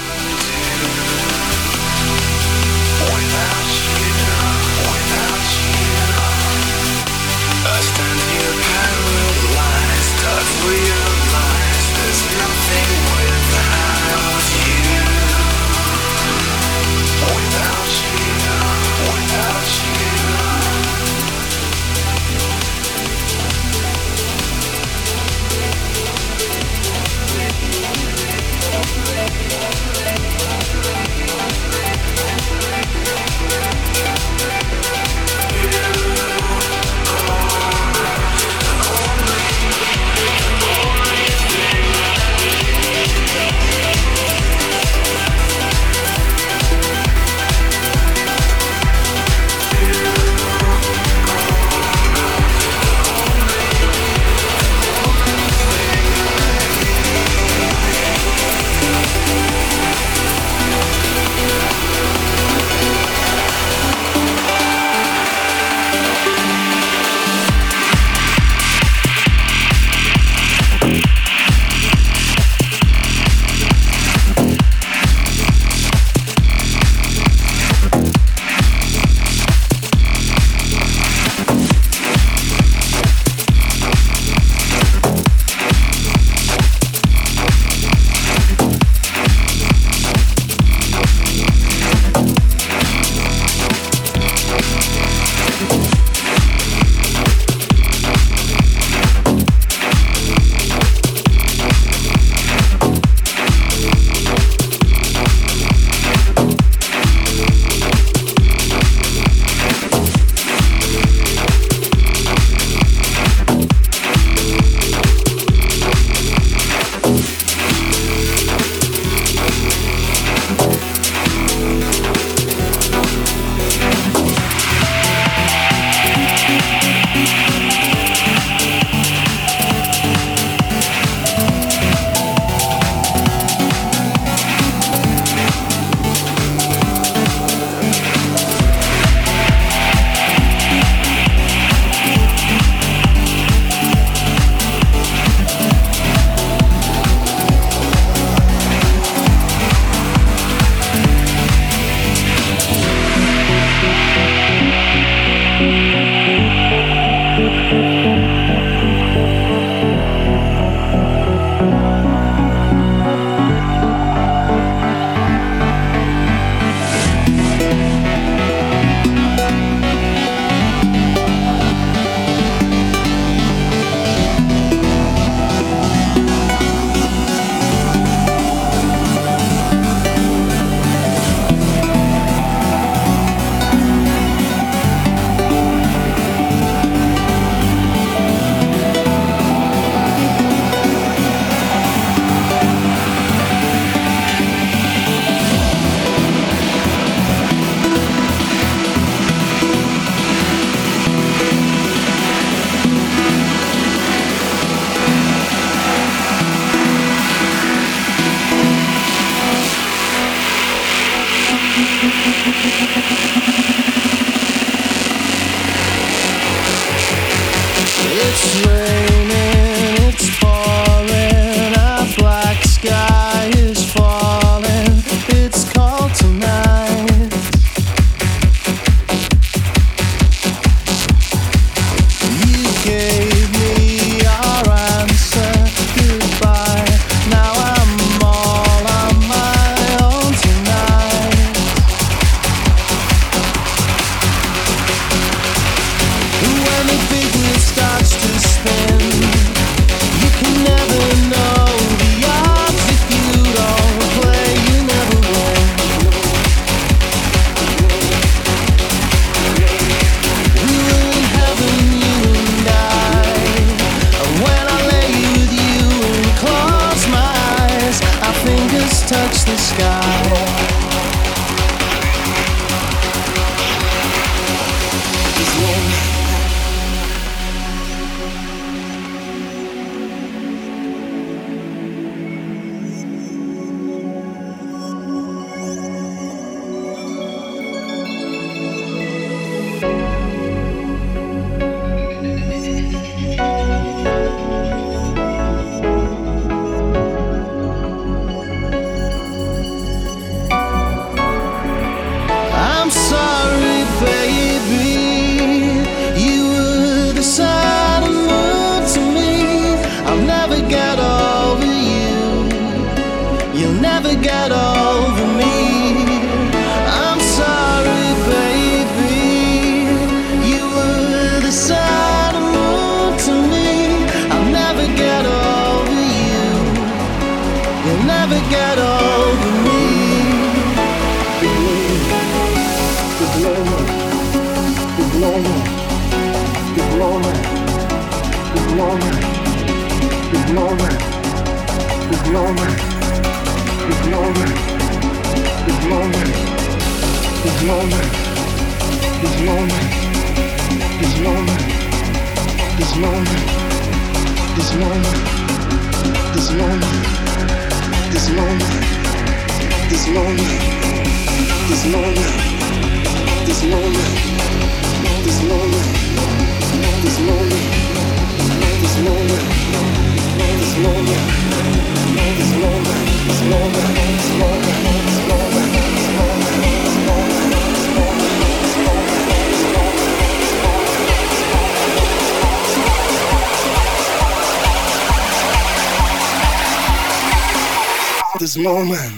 This 388.55 388.63
moment. 388.63 389.14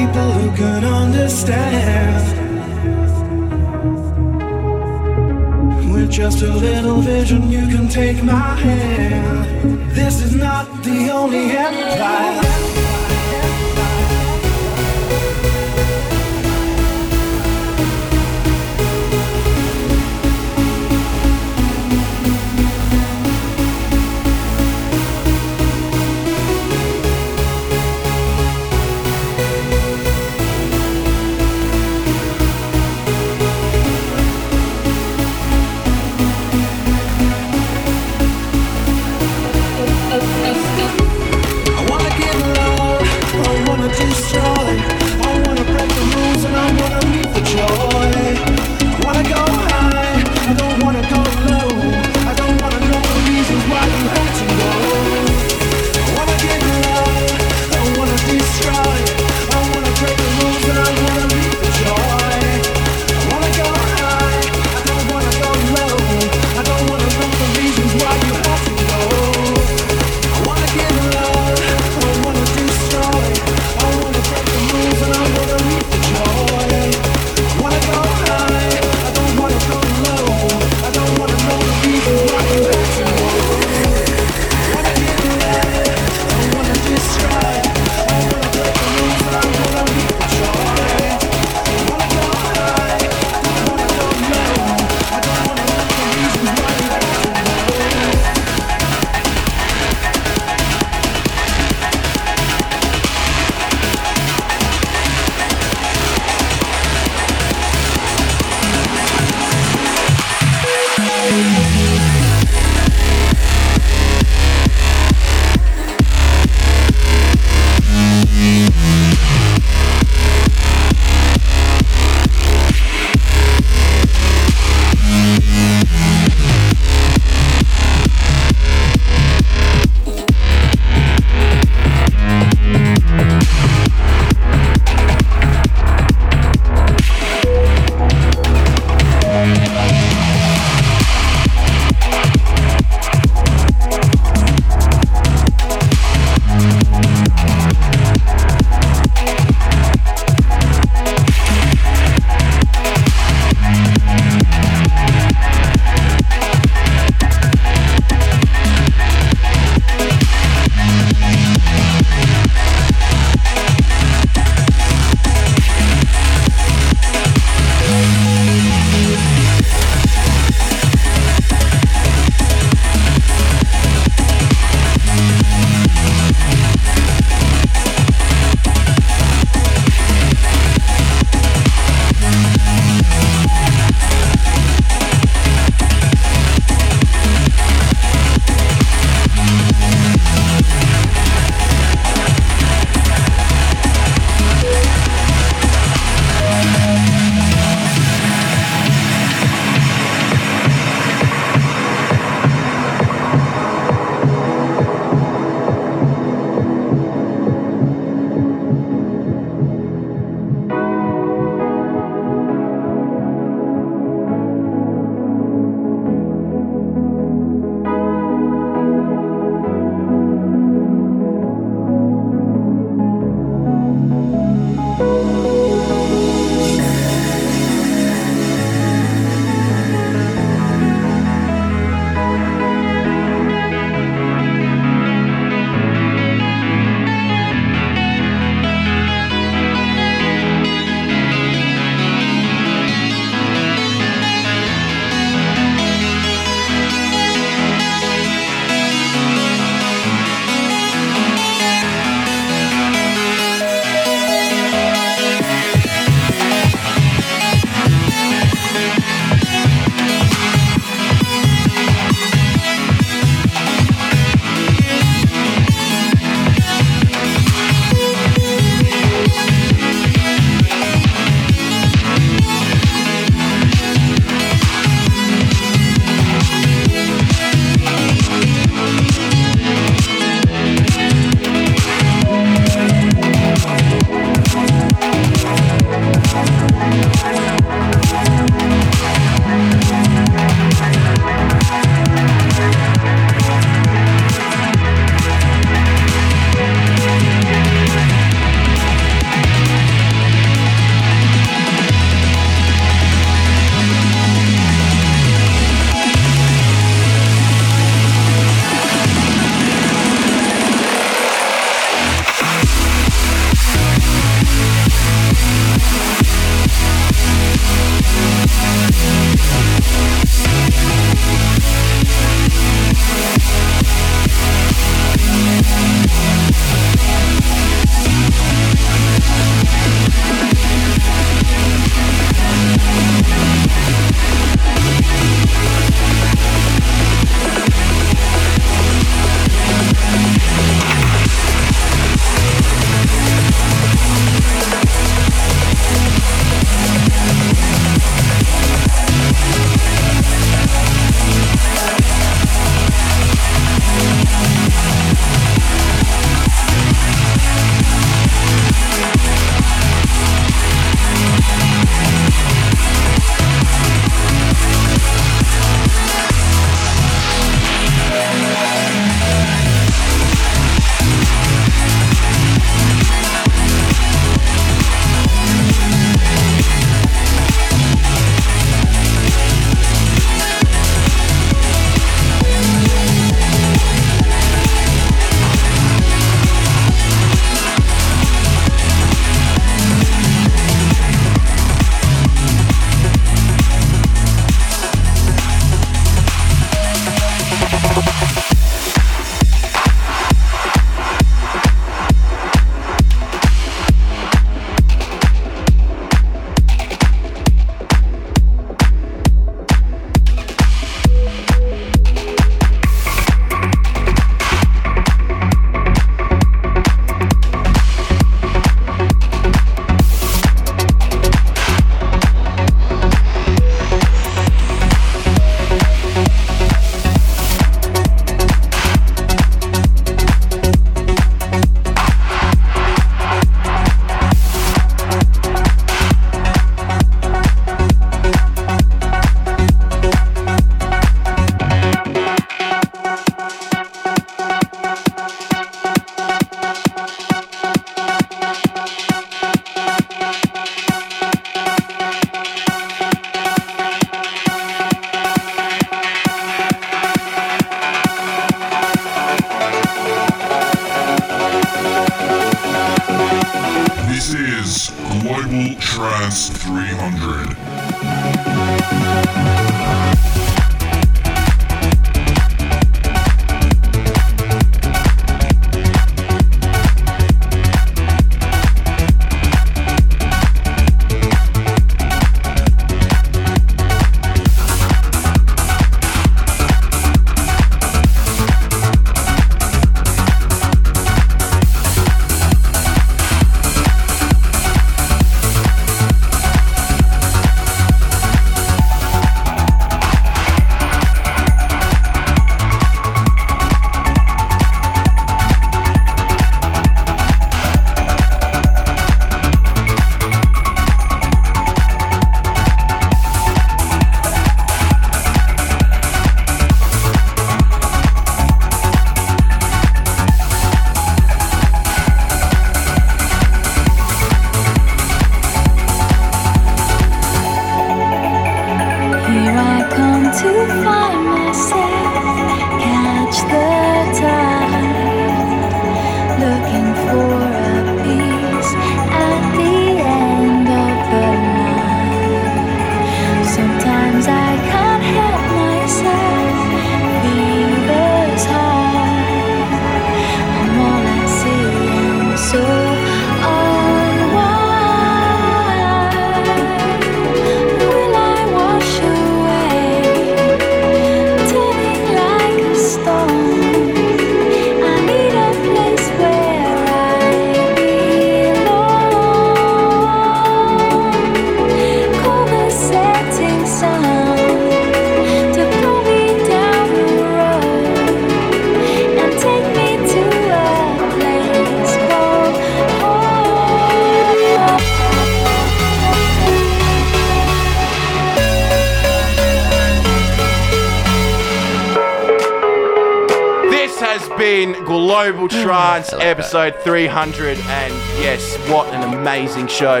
Episode 596.52 596.84
300, 596.84 597.56
and 597.56 597.94
yes, 598.20 598.58
what 598.68 598.86
an 598.92 599.14
amazing 599.14 599.66
show. 599.68 600.00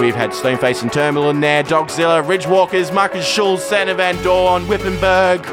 We've 0.00 0.14
had 0.14 0.30
Stoneface 0.30 0.80
and 0.80 0.90
Terminal 0.90 1.28
in 1.28 1.40
there, 1.40 1.62
Dogzilla, 1.62 2.24
Ridgewalkers, 2.24 2.94
Markus 2.94 3.26
Schulz, 3.26 3.62
Sander 3.62 3.92
van 3.92 4.16
Doorn, 4.22 4.62
Wippenberg, 4.64 5.44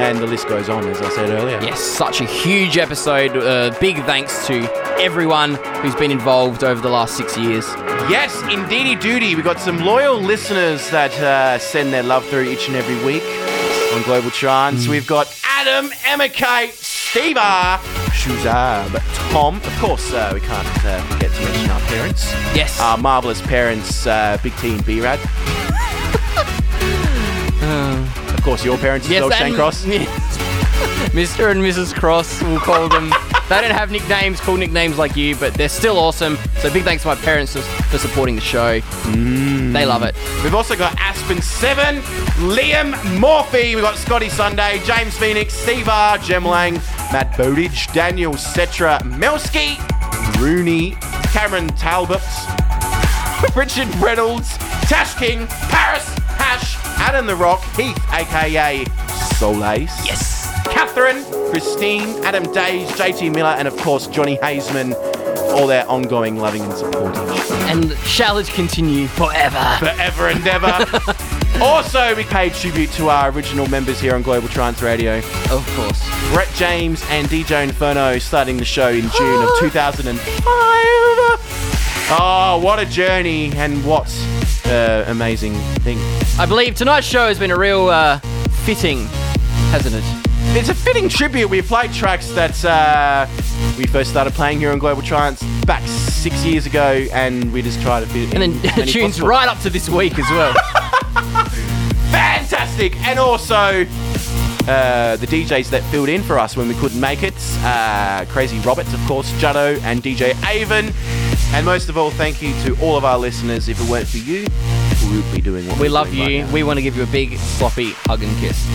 and 0.00 0.16
the 0.16 0.26
list 0.26 0.48
goes 0.48 0.70
on, 0.70 0.88
as 0.88 0.98
I 1.02 1.10
said 1.10 1.28
earlier. 1.28 1.60
Yes, 1.60 1.78
such 1.78 2.22
a 2.22 2.24
huge 2.24 2.78
episode. 2.78 3.36
Uh, 3.36 3.78
big 3.80 3.96
thanks 4.04 4.46
to 4.46 4.62
everyone 4.98 5.56
who's 5.82 5.94
been 5.96 6.10
involved 6.10 6.64
over 6.64 6.80
the 6.80 6.88
last 6.88 7.14
six 7.14 7.36
years. 7.36 7.66
Yes, 8.08 8.34
indeedy 8.50 8.96
duty. 8.96 9.34
We've 9.34 9.44
got 9.44 9.60
some 9.60 9.80
loyal 9.80 10.18
listeners 10.18 10.88
that 10.88 11.12
uh, 11.20 11.58
send 11.58 11.92
their 11.92 12.02
love 12.02 12.24
through 12.28 12.44
each 12.44 12.66
and 12.66 12.76
every 12.76 12.96
week 13.04 13.24
on 13.92 14.02
Global 14.04 14.30
Trance. 14.30 14.88
We've 14.88 15.06
got 15.06 15.38
Adam, 15.44 15.92
Emma 16.06 16.30
Kate, 16.30 16.72
Steve 16.72 17.36
R, 17.36 17.78
Shuzab, 18.22 19.02
Tom. 19.32 19.56
Of 19.56 19.78
course, 19.80 20.12
uh, 20.12 20.30
we 20.32 20.38
can't 20.38 20.84
uh, 20.84 21.02
forget 21.08 21.32
to 21.32 21.42
mention 21.42 21.70
our 21.70 21.80
parents. 21.80 22.30
Yes. 22.54 22.80
Our 22.80 22.96
marvellous 22.96 23.42
parents, 23.42 24.06
uh, 24.06 24.38
Big 24.44 24.54
T 24.58 24.74
and 24.74 24.86
B-Rad. 24.86 25.18
of 28.32 28.40
course, 28.44 28.64
your 28.64 28.78
parents 28.78 29.10
as 29.10 29.20
well, 29.20 29.30
Shane 29.30 29.56
Cross. 29.56 29.86
Mr. 31.12 31.50
and 31.50 31.60
Mrs. 31.60 31.92
Cross, 31.92 32.44
we'll 32.44 32.60
call 32.60 32.88
them. 32.88 33.10
they 33.48 33.60
don't 33.60 33.72
have 33.72 33.90
nicknames, 33.90 34.40
cool 34.40 34.56
nicknames 34.56 34.98
like 34.98 35.16
you, 35.16 35.34
but 35.34 35.52
they're 35.54 35.68
still 35.68 35.98
awesome. 35.98 36.38
So 36.58 36.72
big 36.72 36.84
thanks 36.84 37.02
to 37.02 37.08
my 37.08 37.16
parents 37.16 37.56
for, 37.56 37.98
supporting 37.98 38.36
the 38.36 38.40
show. 38.40 38.78
They 39.10 39.84
love 39.84 40.04
it. 40.04 40.14
We've 40.44 40.54
also 40.54 40.76
got 40.76 40.96
Aspen 40.98 41.42
Seven, 41.42 42.02
Liam 42.48 42.92
Morphy, 43.18 43.74
we've 43.74 43.84
got 43.84 43.96
Scotty 43.96 44.28
Sunday, 44.28 44.80
James 44.84 45.18
Phoenix, 45.18 45.54
Steve 45.54 45.88
R, 45.88 46.18
Jem 46.18 46.46
Lang, 46.46 46.78
Matt 47.12 47.36
Bowditch, 47.36 47.92
Daniel 47.92 48.32
Setra 48.32 48.98
Melski, 49.00 49.76
Rooney, 50.40 50.92
Cameron 51.30 51.68
Talbot, 51.76 52.22
Richard 53.54 53.94
Reynolds, 53.96 54.56
Tash 54.88 55.14
King, 55.16 55.46
Paris, 55.46 56.08
Hash, 56.38 56.76
Adam 56.98 57.26
the 57.26 57.36
Rock, 57.36 57.62
Heath, 57.76 57.98
aka 58.12 58.84
Solace. 59.36 60.06
Yes. 60.06 60.50
Catherine, 60.70 61.22
Christine, 61.50 62.08
Adam 62.24 62.50
Days, 62.52 62.88
JT 62.92 63.34
Miller, 63.34 63.56
and 63.58 63.68
of 63.68 63.76
course 63.76 64.06
Johnny 64.06 64.38
Hazeman. 64.38 64.94
All 65.52 65.66
their 65.66 65.86
ongoing 65.88 66.36
loving 66.36 66.62
and 66.62 66.72
supporting. 66.72 67.28
And 67.68 67.92
shall 68.06 68.38
it 68.38 68.46
continue 68.48 69.06
forever? 69.06 69.76
Forever 69.80 70.28
and 70.28 70.46
ever. 70.46 70.66
also, 71.72 72.14
we 72.14 72.24
paid 72.24 72.52
tribute 72.52 72.90
to 72.92 73.08
our 73.08 73.30
original 73.30 73.66
members 73.68 73.98
here 73.98 74.14
on 74.14 74.22
Global 74.22 74.46
Trance 74.48 74.82
Radio. 74.82 75.18
Of 75.50 75.66
course. 75.74 76.02
Brett 76.32 76.48
James 76.54 77.02
and 77.08 77.26
DJ 77.28 77.64
Inferno 77.64 78.18
starting 78.18 78.58
the 78.58 78.64
show 78.64 78.88
in 78.90 79.08
June 79.10 79.42
of 79.42 79.48
2005. 79.58 80.18
Oh, 82.14 82.60
what 82.62 82.78
a 82.78 82.84
journey 82.84 83.52
and 83.54 83.82
what 83.86 84.06
uh, 84.66 85.04
amazing 85.08 85.54
thing. 85.80 85.98
I 86.38 86.44
believe 86.46 86.74
tonight's 86.74 87.06
show 87.06 87.26
has 87.28 87.38
been 87.38 87.50
a 87.50 87.58
real 87.58 87.88
uh, 87.88 88.18
fitting, 88.64 89.06
hasn't 89.70 89.94
it? 89.94 90.04
It's 90.54 90.68
a 90.68 90.74
fitting 90.74 91.08
tribute. 91.08 91.48
We 91.48 91.62
played 91.62 91.92
tracks 91.94 92.28
that 92.32 92.62
uh, 92.64 93.26
we 93.78 93.86
first 93.86 94.10
started 94.10 94.34
playing 94.34 94.58
here 94.58 94.70
on 94.72 94.78
Global 94.78 95.00
Trance 95.00 95.42
back 95.64 95.82
six 95.88 96.44
years 96.44 96.66
ago, 96.66 97.06
and 97.12 97.50
we 97.52 97.62
just 97.62 97.80
tried 97.80 98.00
to 98.00 98.06
fit 98.06 98.28
it 98.28 98.34
And 98.34 98.42
then 98.62 98.86
tunes 98.86 99.12
possible- 99.14 99.28
right 99.28 99.48
up 99.48 99.58
to 99.60 99.70
this 99.70 99.88
week 99.88 100.18
as 100.18 100.28
well. 100.30 100.52
And 102.82 103.18
also, 103.18 103.54
uh, 104.66 105.16
the 105.16 105.26
DJs 105.26 105.70
that 105.70 105.82
filled 105.92 106.08
in 106.08 106.20
for 106.22 106.36
us 106.38 106.56
when 106.56 106.66
we 106.66 106.74
couldn't 106.74 107.00
make 107.00 107.22
it 107.22 107.34
uh, 107.62 108.24
Crazy 108.28 108.58
Roberts, 108.60 108.92
of 108.92 109.00
course, 109.06 109.30
Juddo, 109.32 109.80
and 109.82 110.02
DJ 110.02 110.34
Avon. 110.48 110.92
And 111.54 111.64
most 111.64 111.88
of 111.88 111.96
all, 111.96 112.10
thank 112.10 112.42
you 112.42 112.52
to 112.64 112.76
all 112.80 112.96
of 112.96 113.04
our 113.04 113.18
listeners. 113.18 113.68
If 113.68 113.80
it 113.80 113.88
weren't 113.88 114.08
for 114.08 114.16
you, 114.18 114.46
we 115.10 115.16
would 115.20 115.32
be 115.32 115.40
doing 115.40 115.66
what 115.68 115.76
we 115.78 115.82
we're 115.82 115.90
love 115.92 116.10
doing 116.10 116.28
you. 116.30 116.42
right 116.44 116.52
we 116.52 116.62
want 116.64 116.76
to 116.78 116.82
give 116.82 116.96
you 116.96 117.04
a 117.04 117.06
big, 117.06 117.36
sloppy 117.38 117.92
hug 118.06 118.22
and 118.24 118.36
kiss. 118.38 118.66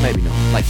Maybe 0.00 0.22
not. 0.22 0.32
Like, 0.54 0.64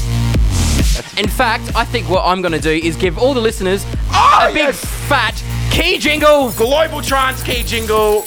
in 1.19 1.29
fact, 1.29 1.77
I 1.77 1.85
think 1.85 2.09
what 2.09 2.25
I'm 2.25 2.43
going 2.43 2.53
to 2.53 2.61
do 2.61 2.71
is 2.71 2.97
give 2.97 3.19
all 3.19 3.35
the 3.35 3.41
listeners 3.41 3.87
Oh, 4.11 4.49
a 4.51 4.53
big 4.53 4.75
fat 4.75 5.43
key 5.71 5.99
jingle. 5.99 6.51
Global 6.53 7.03
Trance 7.03 7.43
Key 7.45 7.63
Jingle. 7.63 8.27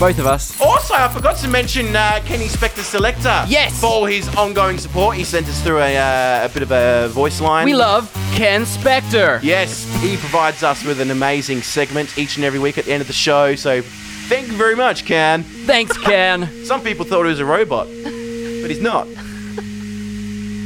Both 0.00 0.18
of 0.18 0.24
us. 0.24 0.58
Also, 0.62 0.94
I 0.94 1.08
forgot 1.08 1.36
to 1.40 1.48
mention 1.48 1.94
uh, 1.94 2.22
Kenny 2.24 2.46
Spector 2.46 2.80
Selector. 2.80 3.44
Yes. 3.46 3.82
For 3.82 3.86
all 3.86 4.06
his 4.06 4.34
ongoing 4.34 4.78
support. 4.78 5.14
He 5.14 5.24
sent 5.24 5.46
us 5.46 5.62
through 5.62 5.80
a, 5.80 5.94
uh, 5.94 6.46
a 6.46 6.48
bit 6.48 6.62
of 6.62 6.72
a 6.72 7.08
voice 7.08 7.38
line. 7.38 7.66
We 7.66 7.74
love 7.74 8.10
Ken 8.32 8.62
Spector. 8.62 9.42
Yes, 9.42 9.84
he 10.00 10.16
provides 10.16 10.62
us 10.62 10.82
with 10.86 11.02
an 11.02 11.10
amazing 11.10 11.60
segment 11.60 12.16
each 12.16 12.36
and 12.36 12.46
every 12.46 12.58
week 12.58 12.78
at 12.78 12.86
the 12.86 12.92
end 12.92 13.02
of 13.02 13.08
the 13.08 13.12
show. 13.12 13.54
So 13.56 13.82
thank 13.82 14.46
you 14.46 14.54
very 14.54 14.74
much, 14.74 15.04
Ken. 15.04 15.42
Thanks, 15.42 15.98
Ken. 15.98 16.48
Some 16.64 16.82
people 16.82 17.04
thought 17.04 17.24
he 17.24 17.28
was 17.28 17.40
a 17.40 17.44
robot, 17.44 17.86
but 17.86 18.70
he's 18.70 18.80
not. 18.80 19.06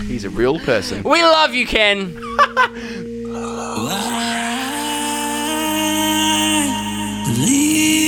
He's 0.06 0.24
a 0.24 0.31
real 0.31 0.61
person. 0.61 1.02
We 1.02 1.24
love 1.24 1.52
you, 1.55 1.66
Ken. 1.66 2.16
And 7.36 8.03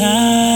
I 0.00 0.47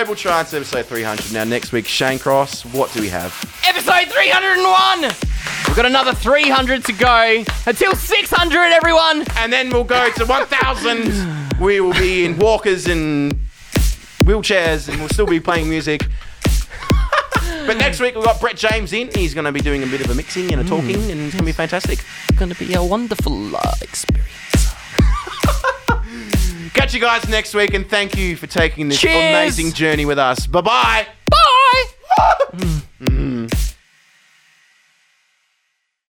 Global 0.00 0.16
Trance 0.16 0.54
episode 0.54 0.86
300. 0.86 1.30
Now, 1.34 1.44
next 1.44 1.72
week, 1.72 1.84
Shane 1.84 2.18
Cross, 2.18 2.64
what 2.64 2.90
do 2.94 3.02
we 3.02 3.10
have? 3.10 3.34
Episode 3.68 4.10
301! 4.10 5.02
We've 5.02 5.76
got 5.76 5.84
another 5.84 6.14
300 6.14 6.86
to 6.86 6.92
go 6.94 7.44
until 7.66 7.94
600, 7.94 8.58
everyone! 8.72 9.26
And 9.36 9.52
then 9.52 9.68
we'll 9.68 9.84
go 9.84 10.10
to 10.10 10.24
1,000. 10.24 11.60
we 11.60 11.82
will 11.82 11.92
be 11.92 12.24
in 12.24 12.38
walkers 12.38 12.86
and 12.86 13.38
wheelchairs 14.20 14.88
and 14.88 14.98
we'll 15.00 15.10
still 15.10 15.26
be 15.26 15.38
playing 15.38 15.68
music. 15.68 16.06
but 17.66 17.76
next 17.76 18.00
week, 18.00 18.14
we've 18.14 18.24
got 18.24 18.40
Brett 18.40 18.56
James 18.56 18.94
in. 18.94 19.10
He's 19.14 19.34
going 19.34 19.44
to 19.44 19.52
be 19.52 19.60
doing 19.60 19.82
a 19.82 19.86
bit 19.86 20.02
of 20.02 20.10
a 20.10 20.14
mixing 20.14 20.50
and 20.50 20.62
a 20.62 20.64
talking, 20.64 20.96
and 21.10 21.20
it's 21.20 21.34
going 21.34 21.40
to 21.40 21.44
be 21.44 21.52
fantastic. 21.52 22.02
It's 22.30 22.38
going 22.38 22.50
to 22.50 22.58
be 22.58 22.72
a 22.72 22.82
wonderful 22.82 23.54
uh, 23.54 23.74
experience. 23.82 24.39
Catch 26.74 26.94
you 26.94 27.00
guys 27.00 27.28
next 27.28 27.54
week, 27.54 27.74
and 27.74 27.88
thank 27.88 28.16
you 28.16 28.36
for 28.36 28.46
taking 28.46 28.88
this 28.88 29.00
Cheers. 29.00 29.14
amazing 29.14 29.72
journey 29.72 30.04
with 30.04 30.18
us. 30.18 30.46
Bye 30.46 30.60
bye. 30.60 31.06
Bye! 31.30 31.84
Mm. 33.02 33.74